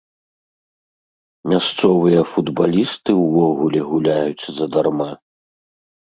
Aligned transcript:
Мясцовыя 1.51 2.21
футбалісты 2.31 3.11
ўвогуле 3.23 3.79
гуляюць 3.91 4.49
задарма. 4.61 5.07